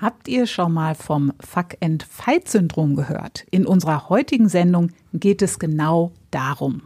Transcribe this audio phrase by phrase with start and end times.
[0.00, 3.44] Habt ihr schon mal vom Fuck-and-Fight-Syndrom gehört?
[3.50, 6.82] In unserer heutigen Sendung geht es genau darum.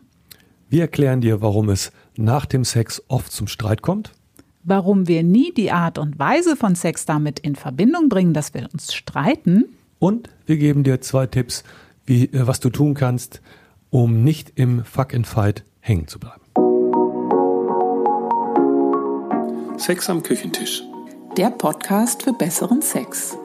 [0.69, 4.13] Wir erklären dir, warum es nach dem Sex oft zum Streit kommt.
[4.63, 8.69] Warum wir nie die Art und Weise von Sex damit in Verbindung bringen, dass wir
[8.73, 9.65] uns streiten.
[9.99, 11.65] Und wir geben dir zwei Tipps,
[12.05, 13.41] wie, äh, was du tun kannst,
[13.89, 16.43] um nicht im Fuck-and-Fight hängen zu bleiben.
[19.79, 20.83] Sex am Küchentisch.
[21.39, 23.39] Der Podcast für besseren Sex.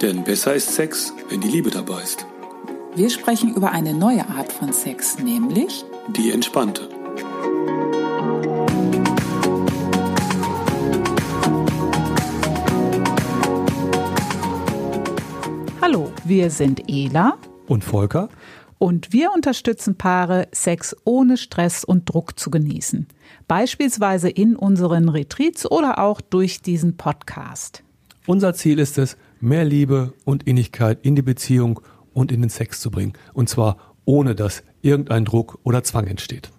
[0.00, 2.24] Denn besser ist Sex, wenn die Liebe dabei ist.
[2.94, 6.88] Wir sprechen über eine neue Art von Sex, nämlich Die entspannte.
[15.82, 17.36] Hallo, wir sind Ela
[17.66, 18.28] Und Volker?
[18.80, 23.06] Und wir unterstützen Paare, Sex ohne Stress und Druck zu genießen.
[23.46, 27.84] Beispielsweise in unseren Retreats oder auch durch diesen Podcast.
[28.26, 31.80] Unser Ziel ist es, mehr Liebe und Innigkeit in die Beziehung
[32.14, 33.12] und in den Sex zu bringen.
[33.34, 36.50] Und zwar ohne dass irgendein Druck oder Zwang entsteht.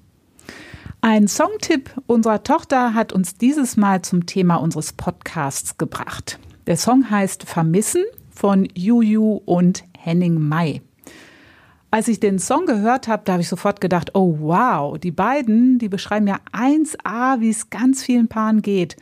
[1.01, 6.37] Ein Songtipp unserer Tochter hat uns dieses Mal zum Thema unseres Podcasts gebracht.
[6.67, 10.83] Der Song heißt Vermissen von Juju und Henning May.
[11.93, 15.77] Als ich den Song gehört habe, da habe ich sofort gedacht, oh wow, die beiden,
[15.77, 18.95] die beschreiben ja 1a, wie es ganz vielen Paaren geht.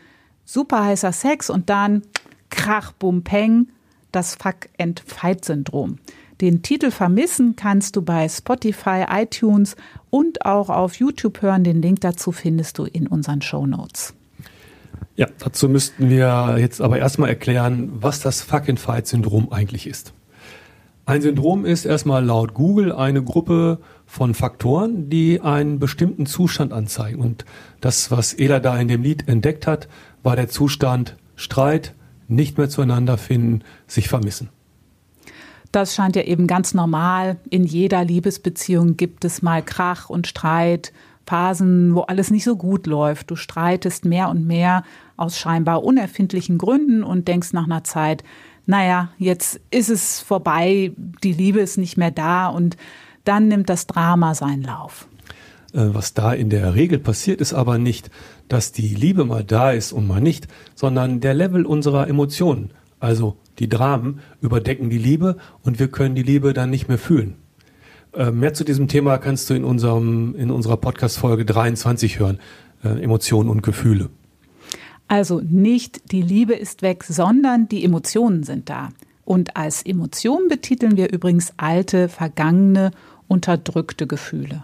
[0.43, 2.01] Super heißer Sex und dann
[2.49, 3.67] Krach, Bum, Peng,
[4.11, 5.99] das Fuck-and-Fight-Syndrom.
[6.41, 9.75] Den Titel Vermissen kannst du bei Spotify, iTunes
[10.09, 11.63] und auch auf YouTube hören.
[11.63, 14.15] Den Link dazu findest du in unseren Show Notes.
[15.15, 20.13] Ja, dazu müssten wir jetzt aber erstmal erklären, was das Fuck-and-Fight-Syndrom eigentlich ist.
[21.09, 27.19] Ein Syndrom ist erstmal laut Google eine Gruppe von Faktoren, die einen bestimmten Zustand anzeigen.
[27.19, 27.45] Und
[27.81, 29.87] das, was Ela da in dem Lied entdeckt hat,
[30.21, 31.95] war der Zustand Streit,
[32.27, 34.49] nicht mehr zueinander finden, sich vermissen.
[35.71, 37.37] Das scheint ja eben ganz normal.
[37.49, 40.93] In jeder Liebesbeziehung gibt es mal Krach und Streit,
[41.25, 43.31] Phasen, wo alles nicht so gut läuft.
[43.31, 44.83] Du streitest mehr und mehr
[45.17, 48.23] aus scheinbar unerfindlichen Gründen und denkst nach einer Zeit,
[48.69, 50.91] naja, jetzt ist es vorbei,
[51.23, 52.77] die Liebe ist nicht mehr da und
[53.23, 55.07] dann nimmt das Drama seinen Lauf.
[55.73, 58.11] Äh, Was da in der Regel passiert, ist aber nicht,
[58.47, 62.69] dass die Liebe mal da ist und mal nicht, sondern der Level unserer Emotionen.
[62.99, 67.37] Also die Dramen überdecken die Liebe und wir können die Liebe dann nicht mehr fühlen.
[68.13, 72.37] Äh, Mehr zu diesem Thema kannst du in unserem, in unserer Podcast-Folge 23 hören.
[72.83, 74.11] Äh, Emotionen und Gefühle.
[75.09, 78.89] Also nicht die Liebe ist weg, sondern die Emotionen sind da.
[79.25, 82.91] Und als Emotion betiteln wir übrigens alte, vergangene,
[83.27, 84.63] unterdrückte Gefühle.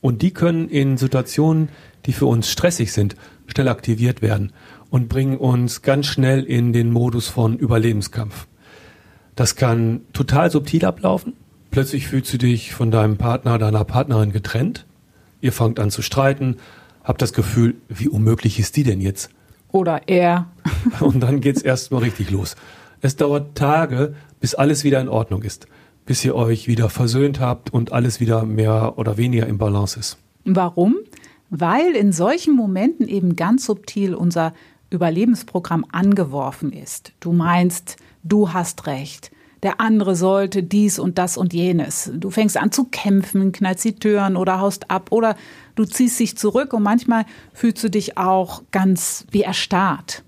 [0.00, 1.68] Und die können in Situationen,
[2.06, 3.14] die für uns stressig sind,
[3.46, 4.52] schnell aktiviert werden
[4.90, 8.48] und bringen uns ganz schnell in den Modus von Überlebenskampf.
[9.36, 11.34] Das kann total subtil ablaufen.
[11.70, 14.86] Plötzlich fühlst du dich von deinem Partner, deiner Partnerin getrennt.
[15.40, 16.56] Ihr fangt an zu streiten,
[17.04, 19.30] habt das Gefühl, wie unmöglich ist die denn jetzt?
[19.74, 20.46] Oder er.
[21.00, 22.54] Und dann geht's erstmal richtig los.
[23.00, 25.66] Es dauert Tage, bis alles wieder in Ordnung ist,
[26.06, 30.16] bis ihr euch wieder versöhnt habt und alles wieder mehr oder weniger im Balance ist.
[30.44, 30.98] Warum?
[31.50, 34.54] Weil in solchen Momenten eben ganz subtil unser
[34.90, 37.12] Überlebensprogramm angeworfen ist.
[37.18, 39.32] Du meinst, du hast recht.
[39.64, 42.12] Der andere sollte dies und das und jenes.
[42.14, 45.36] Du fängst an zu kämpfen, knallst die Türen oder haust ab oder
[45.74, 50.22] du ziehst dich zurück und manchmal fühlst du dich auch ganz wie erstarrt.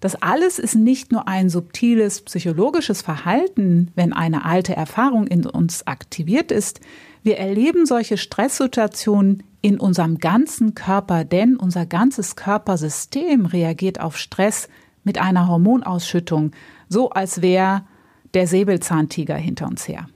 [0.00, 5.86] Das alles ist nicht nur ein subtiles psychologisches Verhalten, wenn eine alte Erfahrung in uns
[5.86, 6.80] aktiviert ist.
[7.22, 14.68] Wir erleben solche Stresssituationen in unserem ganzen Körper, denn unser ganzes Körpersystem reagiert auf Stress
[15.04, 16.50] mit einer Hormonausschüttung,
[16.88, 17.82] so als wäre
[18.34, 20.08] der Säbelzahntiger hinter uns her.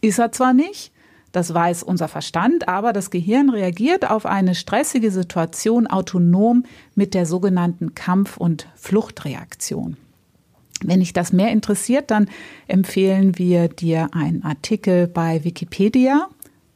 [0.00, 0.92] Ist er zwar nicht,
[1.32, 7.26] das weiß unser Verstand, aber das Gehirn reagiert auf eine stressige Situation autonom mit der
[7.26, 9.96] sogenannten Kampf- und Fluchtreaktion.
[10.82, 12.28] Wenn dich das mehr interessiert, dann
[12.68, 16.28] empfehlen wir dir einen Artikel bei Wikipedia.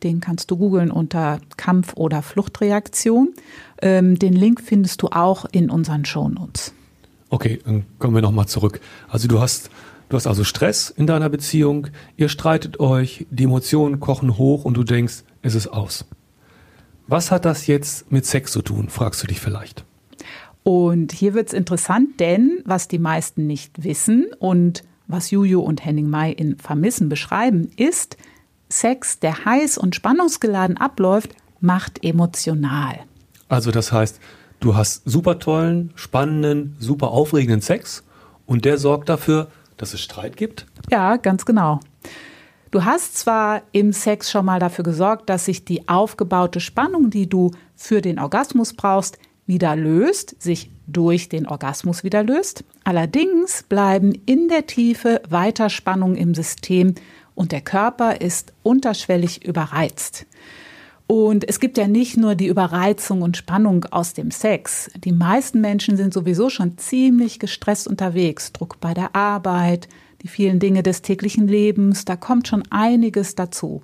[0.03, 3.35] Den kannst du googeln unter Kampf- oder Fluchtreaktion.
[3.83, 6.73] Ähm, den Link findest du auch in unseren Shownotes.
[7.31, 8.81] Okay, dann kommen wir nochmal zurück.
[9.09, 9.71] Also du hast,
[10.09, 11.87] du hast also Stress in deiner Beziehung,
[12.17, 16.05] ihr streitet euch, die Emotionen kochen hoch und du denkst, es ist aus.
[17.07, 19.85] Was hat das jetzt mit Sex zu tun, fragst du dich vielleicht.
[20.63, 26.09] Und hier wird's interessant, denn was die meisten nicht wissen und was Juju und Henning
[26.09, 28.17] May in Vermissen beschreiben, ist,
[28.69, 33.01] Sex, der heiß und spannungsgeladen abläuft, macht emotional.
[33.49, 34.21] Also das heißt,
[34.61, 38.05] du hast super tollen, spannenden, super aufregenden Sex
[38.47, 40.67] und der sorgt dafür, dass es Streit gibt?
[40.91, 41.81] Ja, ganz genau.
[42.71, 47.29] Du hast zwar im Sex schon mal dafür gesorgt, dass sich die aufgebaute Spannung, die
[47.29, 52.63] du für den Orgasmus brauchst, wieder löst, sich durch den Orgasmus wieder löst.
[52.85, 56.95] Allerdings bleiben in der Tiefe weiter Spannungen im System
[57.35, 60.27] und der Körper ist unterschwellig überreizt.
[61.11, 64.89] Und es gibt ja nicht nur die Überreizung und Spannung aus dem Sex.
[64.95, 68.53] Die meisten Menschen sind sowieso schon ziemlich gestresst unterwegs.
[68.53, 69.89] Druck bei der Arbeit,
[70.23, 73.83] die vielen Dinge des täglichen Lebens, da kommt schon einiges dazu.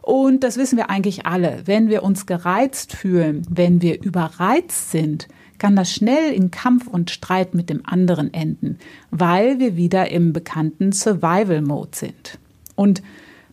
[0.00, 1.60] Und das wissen wir eigentlich alle.
[1.66, 7.10] Wenn wir uns gereizt fühlen, wenn wir überreizt sind, kann das schnell in Kampf und
[7.10, 8.78] Streit mit dem anderen enden,
[9.10, 12.38] weil wir wieder im bekannten Survival-Mode sind.
[12.76, 13.02] Und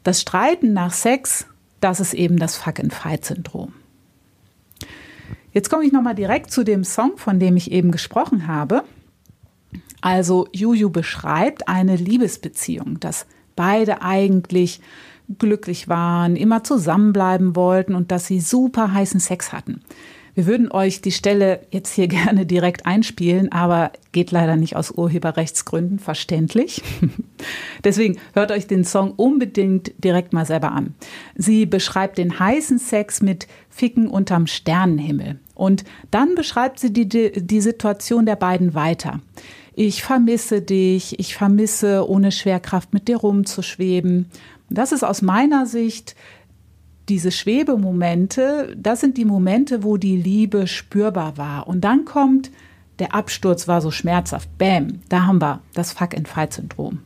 [0.03, 1.47] das Streiten nach Sex
[1.83, 3.73] das ist eben das Fuck-and-Fight-Syndrom.
[5.51, 8.83] Jetzt komme ich nochmal direkt zu dem Song, von dem ich eben gesprochen habe.
[10.01, 13.25] Also Juju beschreibt eine Liebesbeziehung, dass
[13.55, 14.81] beide eigentlich
[15.37, 19.81] glücklich waren, immer zusammenbleiben wollten und dass sie super heißen Sex hatten.
[20.35, 24.91] Wir würden euch die Stelle jetzt hier gerne direkt einspielen, aber geht leider nicht aus
[24.91, 26.81] Urheberrechtsgründen, verständlich.
[27.83, 30.95] Deswegen hört euch den Song unbedingt direkt mal selber an.
[31.35, 35.39] Sie beschreibt den heißen Sex mit Ficken unterm Sternenhimmel.
[35.55, 39.19] Und dann beschreibt sie die, die Situation der beiden weiter.
[39.75, 44.29] Ich vermisse dich, ich vermisse ohne Schwerkraft mit dir rumzuschweben.
[44.69, 46.15] Das ist aus meiner Sicht
[47.09, 51.67] diese Schwebemomente, das sind die Momente, wo die Liebe spürbar war.
[51.67, 52.51] Und dann kommt,
[52.99, 54.57] der Absturz war so schmerzhaft.
[54.57, 56.99] Bäm, da haben wir das Fuck-and-Fight-Syndrom.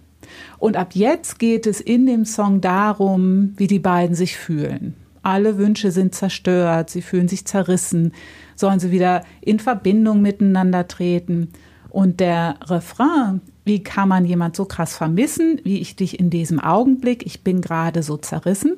[0.60, 4.96] Und ab jetzt geht es in dem Song darum, wie die beiden sich fühlen.
[5.24, 8.14] Alle Wünsche sind zerstört, sie fühlen sich zerrissen,
[8.56, 11.50] sollen sie wieder in Verbindung miteinander treten.
[11.90, 16.60] Und der Refrain, wie kann man jemand so krass vermissen, wie ich dich in diesem
[16.60, 18.78] Augenblick, ich bin gerade so zerrissen,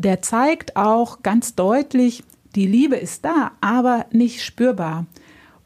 [0.00, 2.24] der zeigt auch ganz deutlich,
[2.54, 5.06] die Liebe ist da, aber nicht spürbar.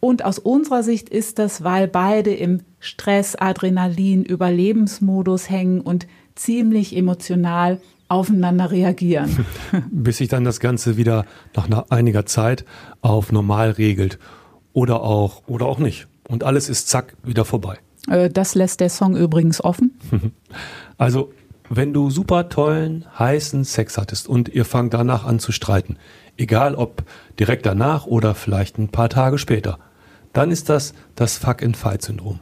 [0.00, 6.94] Und aus unserer Sicht ist das, weil beide im Stress, Adrenalin, Überlebensmodus hängen und ziemlich
[6.94, 9.46] emotional aufeinander reagieren.
[9.90, 12.66] Bis sich dann das Ganze wieder nach einiger Zeit
[13.00, 14.19] auf normal regelt.
[14.75, 16.06] Oder auch, oder auch nicht.
[16.28, 17.78] Und alles ist zack wieder vorbei.
[18.08, 19.98] Äh, das lässt der Song übrigens offen.
[20.96, 21.32] Also
[21.69, 25.96] wenn du super tollen, heißen Sex hattest und ihr fangt danach an zu streiten,
[26.37, 27.05] egal ob
[27.38, 29.78] direkt danach oder vielleicht ein paar Tage später,
[30.32, 32.40] dann ist das das Fuck-and-Fight-Syndrom.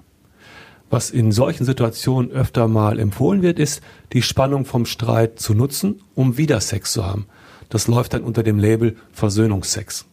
[0.91, 3.81] Was in solchen Situationen öfter mal empfohlen wird, ist,
[4.13, 7.27] die Spannung vom Streit zu nutzen, um wieder Sex zu haben.
[7.71, 10.05] Das läuft dann unter dem Label Versöhnungsex.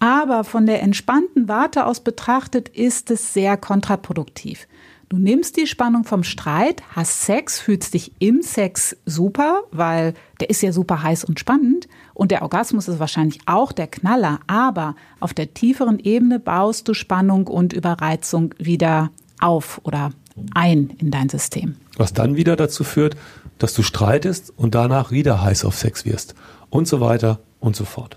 [0.00, 4.66] Aber von der entspannten Warte aus betrachtet ist es sehr kontraproduktiv.
[5.12, 10.50] Du nimmst die Spannung vom Streit, hast Sex, fühlst dich im Sex super, weil der
[10.50, 14.94] ist ja super heiß und spannend und der Orgasmus ist wahrscheinlich auch der Knaller, aber
[15.18, 19.10] auf der tieferen Ebene baust du Spannung und Überreizung wieder
[19.40, 20.12] auf oder
[20.54, 21.74] ein in dein System.
[21.96, 23.16] Was dann wieder dazu führt,
[23.58, 26.36] dass du streitest und danach wieder heiß auf Sex wirst
[26.68, 28.16] und so weiter und so fort.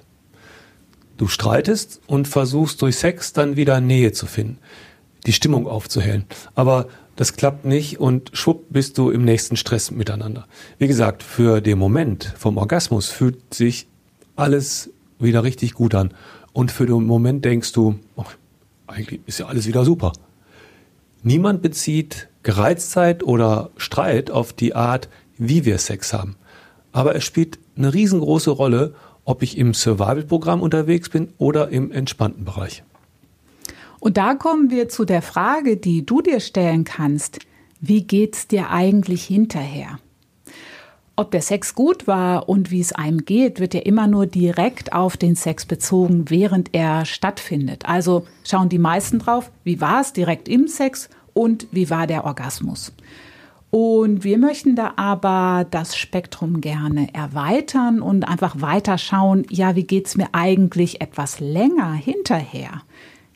[1.18, 4.60] Du streitest und versuchst durch Sex dann wieder Nähe zu finden
[5.26, 6.26] die Stimmung aufzuhellen.
[6.56, 10.48] Aber das klappt nicht und schwupp bist du im nächsten Stress miteinander.
[10.80, 13.88] Wie gesagt, für den Moment vom Orgasmus fühlt sich
[14.36, 16.14] alles wieder richtig gut an.
[16.54, 18.26] Und für den Moment denkst du, oh,
[18.88, 20.14] eigentlich ist ja alles wieder super.
[21.22, 25.08] Niemand bezieht Gereiztheit oder Streit auf die Art,
[25.38, 26.36] wie wir Sex haben.
[26.92, 28.94] Aber es spielt eine riesengroße Rolle,
[29.24, 32.84] ob ich im Survival-Programm unterwegs bin oder im entspannten Bereich.
[34.04, 37.40] Und da kommen wir zu der Frage, die du dir stellen kannst.
[37.80, 39.98] Wie geht's dir eigentlich hinterher?
[41.16, 44.92] Ob der Sex gut war und wie es einem geht, wird ja immer nur direkt
[44.92, 47.86] auf den Sex bezogen, während er stattfindet.
[47.88, 52.26] Also schauen die meisten drauf, wie war es direkt im Sex und wie war der
[52.26, 52.92] Orgasmus.
[53.72, 59.86] Und wir möchten da aber das Spektrum gerne erweitern und einfach weiter schauen, ja, wie
[59.86, 62.82] geht's mir eigentlich etwas länger hinterher?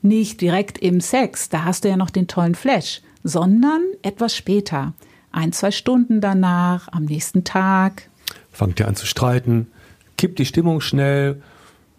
[0.08, 4.94] Nicht direkt im Sex, da hast du ja noch den tollen Flash, sondern etwas später.
[5.34, 8.10] Ein, zwei Stunden danach, am nächsten Tag.
[8.50, 9.68] Fangt ihr an zu streiten,
[10.16, 11.42] kippt die Stimmung schnell,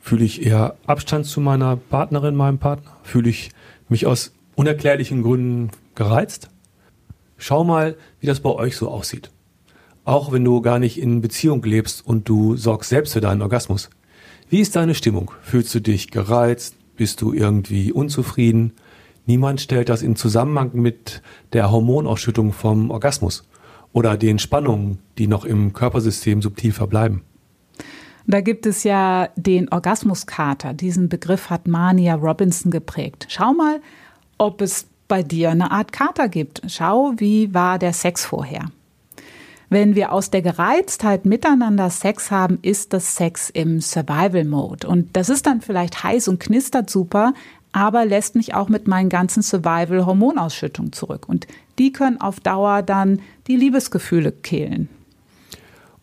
[0.00, 3.50] fühle ich eher Abstand zu meiner Partnerin, meinem Partner, fühle ich
[3.90, 6.48] mich aus unerklärlichen Gründen gereizt.
[7.36, 9.30] Schau mal, wie das bei euch so aussieht.
[10.06, 13.90] Auch wenn du gar nicht in Beziehung lebst und du sorgst selbst für deinen Orgasmus.
[14.48, 15.30] Wie ist deine Stimmung?
[15.42, 18.74] Fühlst du dich gereizt, bist du irgendwie unzufrieden?
[19.24, 21.22] Niemand stellt das in Zusammenhang mit
[21.54, 23.48] der Hormonausschüttung vom Orgasmus
[23.92, 27.22] oder den Spannungen, die noch im Körpersystem subtil verbleiben.
[28.26, 30.74] Da gibt es ja den Orgasmuskater.
[30.74, 33.26] Diesen Begriff hat Mania Robinson geprägt.
[33.30, 33.80] Schau mal,
[34.36, 36.60] ob es bei dir eine Art Kater gibt.
[36.66, 38.70] Schau, wie war der Sex vorher.
[39.70, 44.88] Wenn wir aus der Gereiztheit miteinander Sex haben, ist das Sex im Survival Mode.
[44.88, 47.34] Und das ist dann vielleicht heiß und knistert super,
[47.72, 51.28] aber lässt mich auch mit meinen ganzen Survival-Hormonausschüttungen zurück.
[51.28, 51.46] Und
[51.78, 54.88] die können auf Dauer dann die Liebesgefühle killen.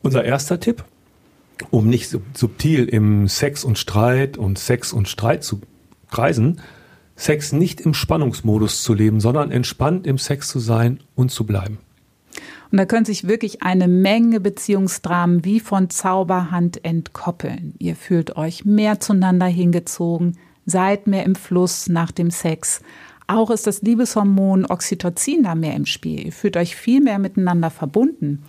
[0.03, 0.83] Unser erster Tipp,
[1.71, 5.61] um nicht subtil im Sex und Streit und Sex und Streit zu
[6.11, 6.61] kreisen,
[7.15, 11.79] Sex nicht im Spannungsmodus zu leben, sondern entspannt im Sex zu sein und zu bleiben.
[12.75, 17.73] Und da können sich wirklich eine Menge Beziehungsdramen wie von Zauberhand entkoppeln.
[17.79, 22.81] Ihr fühlt euch mehr zueinander hingezogen, seid mehr im Fluss nach dem Sex.
[23.27, 26.25] Auch ist das Liebeshormon Oxytocin da mehr im Spiel.
[26.25, 28.43] Ihr fühlt euch viel mehr miteinander verbunden.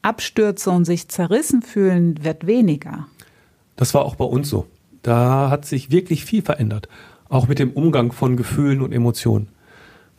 [0.00, 3.08] Abstürze und sich zerrissen fühlen wird weniger.
[3.74, 4.68] Das war auch bei uns so.
[5.02, 6.88] Da hat sich wirklich viel verändert,
[7.28, 9.48] auch mit dem Umgang von Gefühlen und Emotionen.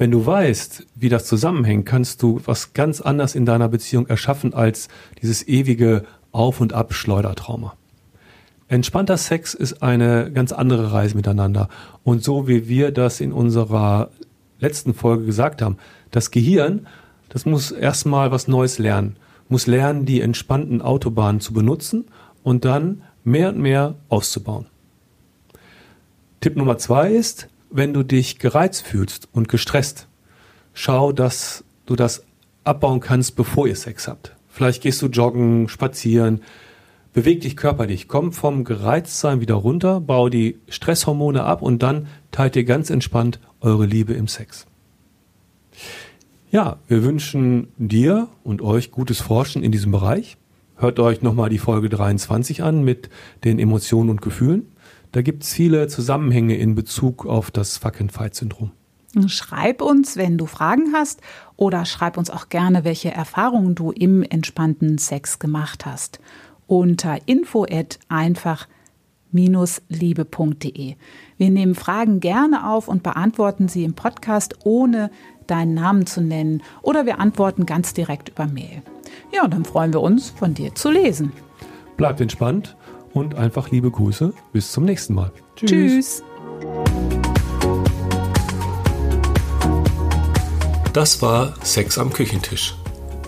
[0.03, 4.53] Wenn du weißt, wie das zusammenhängt, kannst du was ganz anderes in deiner Beziehung erschaffen
[4.53, 4.89] als
[5.21, 7.75] dieses ewige Auf- und Ab-Schleudertrauma.
[8.67, 11.69] Entspannter Sex ist eine ganz andere Reise miteinander.
[12.03, 14.09] Und so wie wir das in unserer
[14.59, 15.77] letzten Folge gesagt haben,
[16.11, 16.85] das Gehirn,
[17.29, 19.15] das muss erstmal was Neues lernen,
[19.47, 22.09] muss lernen, die entspannten Autobahnen zu benutzen
[22.43, 24.65] und dann mehr und mehr auszubauen.
[26.41, 30.07] Tipp Nummer zwei ist, wenn du dich gereizt fühlst und gestresst,
[30.73, 32.23] schau, dass du das
[32.63, 34.35] abbauen kannst, bevor ihr Sex habt.
[34.47, 36.41] Vielleicht gehst du joggen, spazieren,
[37.13, 42.55] Beweg dich körperlich, komm vom Gereiztsein wieder runter, bau die Stresshormone ab und dann teilt
[42.55, 44.65] ihr ganz entspannt eure Liebe im Sex.
[46.49, 50.37] Ja, wir wünschen dir und euch gutes Forschen in diesem Bereich.
[50.75, 53.11] Hört euch nochmal die Folge 23 an mit
[53.43, 54.65] den Emotionen und Gefühlen.
[55.13, 58.71] Da gibt es viele Zusammenhänge in Bezug auf das Fuck-and-Fight-Syndrom.
[59.27, 61.21] Schreib uns, wenn du Fragen hast,
[61.55, 66.19] oder schreib uns auch gerne, welche Erfahrungen du im entspannten Sex gemacht hast
[66.65, 67.67] unter info
[68.09, 70.95] einfach-liebe.de.
[71.37, 75.11] Wir nehmen Fragen gerne auf und beantworten sie im Podcast, ohne
[75.45, 78.81] deinen Namen zu nennen oder wir antworten ganz direkt über Mail.
[79.31, 81.31] Ja, und dann freuen wir uns, von dir zu lesen.
[81.97, 82.75] Bleibt entspannt
[83.13, 84.33] und einfach liebe Grüße.
[84.51, 85.31] Bis zum nächsten Mal.
[85.55, 85.69] Tschüss.
[85.69, 86.23] Tschüss.
[90.93, 92.75] Das war Sex am Küchentisch.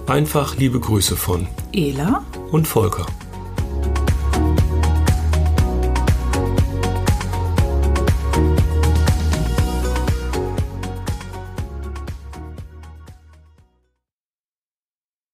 [0.06, 3.08] Einfach liebe Grüße von Ela und Volker.